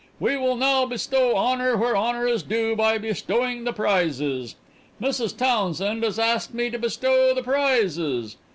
[0.19, 4.55] We will now bestow honor where honor is due by bestowing the prizes.
[4.99, 5.37] Mrs.
[5.37, 8.35] Townsend has asked me to bestow the prices.